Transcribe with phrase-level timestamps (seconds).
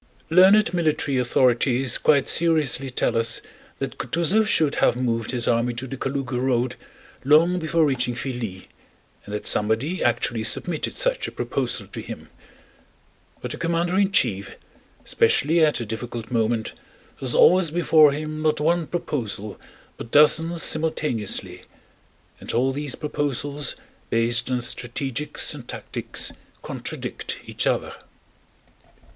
[0.31, 3.39] Learned military authorities quite seriously tell us
[3.77, 6.75] that Kutúzov should have moved his army to the Kalúga road
[7.23, 8.65] long before reaching Filí,
[9.25, 12.29] and that somebody actually submitted such a proposal to him.
[13.43, 14.55] But a commander in chief,
[15.05, 16.73] especially at a difficult moment,
[17.19, 19.61] has always before him not one proposal
[19.97, 21.65] but dozens simultaneously.
[22.39, 23.75] And all these proposals,
[24.09, 26.31] based on strategics and tactics,
[26.63, 27.93] contradict each other.